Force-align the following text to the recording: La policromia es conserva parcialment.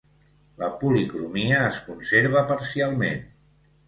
La 0.61 0.69
policromia 0.77 1.59
es 1.65 1.81
conserva 1.89 2.43
parcialment. 2.53 3.21